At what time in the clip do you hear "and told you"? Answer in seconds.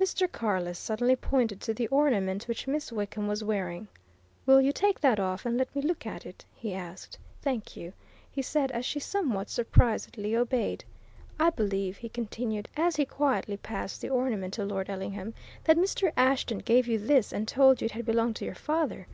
17.32-17.86